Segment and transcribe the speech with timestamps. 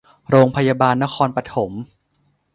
[0.29, 1.71] โรงพยาบาลนครปฐม